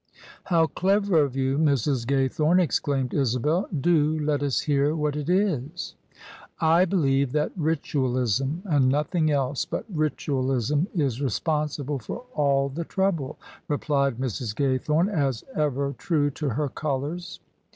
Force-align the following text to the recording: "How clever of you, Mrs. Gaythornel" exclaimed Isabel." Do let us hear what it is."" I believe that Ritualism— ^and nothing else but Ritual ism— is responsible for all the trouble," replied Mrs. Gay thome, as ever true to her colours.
"How 0.45 0.65
clever 0.65 1.21
of 1.23 1.35
you, 1.35 1.59
Mrs. 1.59 2.07
Gaythornel" 2.07 2.59
exclaimed 2.63 3.13
Isabel." 3.13 3.69
Do 3.87 4.17
let 4.17 4.41
us 4.41 4.61
hear 4.61 4.95
what 4.95 5.15
it 5.15 5.29
is."" 5.29 5.93
I 6.59 6.85
believe 6.85 7.33
that 7.33 7.51
Ritualism— 7.55 8.63
^and 8.65 8.85
nothing 8.85 9.29
else 9.29 9.63
but 9.63 9.85
Ritual 9.93 10.49
ism— 10.53 10.87
is 10.95 11.21
responsible 11.21 11.99
for 11.99 12.23
all 12.33 12.67
the 12.69 12.83
trouble," 12.83 13.37
replied 13.67 14.17
Mrs. 14.17 14.55
Gay 14.55 14.79
thome, 14.79 15.07
as 15.07 15.43
ever 15.55 15.93
true 15.95 16.31
to 16.31 16.49
her 16.49 16.67
colours. 16.67 17.39